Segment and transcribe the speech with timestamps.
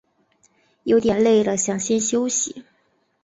[0.81, 2.65] 有点累了想先休息